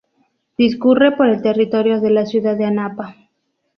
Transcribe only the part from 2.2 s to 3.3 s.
ciudad de Anapa.